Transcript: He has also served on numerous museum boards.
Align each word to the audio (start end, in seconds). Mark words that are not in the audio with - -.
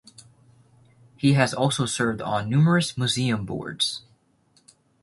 He 1.15 1.33
has 1.33 1.53
also 1.53 1.85
served 1.85 2.23
on 2.23 2.49
numerous 2.49 2.97
museum 2.97 3.45
boards. 3.45 4.01